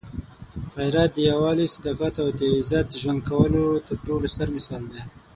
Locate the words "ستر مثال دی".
4.33-5.01